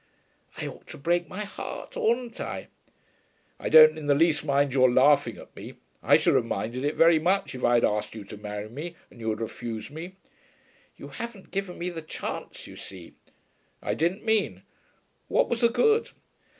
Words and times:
"I 0.57 0.65
ought 0.65 0.87
to 0.87 0.97
break 0.97 1.29
my 1.29 1.45
heart; 1.45 1.95
oughtn't 1.95 2.41
I?" 2.41 2.69
"I 3.59 3.69
don't 3.69 3.99
in 3.99 4.07
the 4.07 4.15
least 4.15 4.43
mind 4.43 4.73
your 4.73 4.89
laughing 4.89 5.37
at 5.37 5.55
me. 5.55 5.75
I 6.01 6.17
should 6.17 6.33
have 6.33 6.43
minded 6.43 6.83
it 6.83 6.95
very 6.95 7.19
much 7.19 7.53
if 7.53 7.63
I 7.63 7.75
had 7.75 7.85
asked 7.85 8.15
you 8.15 8.23
to 8.23 8.35
marry 8.37 8.67
me, 8.67 8.95
and 9.11 9.19
you 9.19 9.29
had 9.29 9.39
refused 9.39 9.91
me." 9.91 10.15
"You 10.97 11.09
haven't 11.09 11.51
given 11.51 11.77
me 11.77 11.91
the 11.91 12.01
chance, 12.01 12.65
you 12.65 12.75
see." 12.75 13.13
"I 13.83 13.93
didn't 13.93 14.25
mean. 14.25 14.63
What 15.27 15.49
was 15.49 15.61
the 15.61 15.69
good?" 15.69 16.09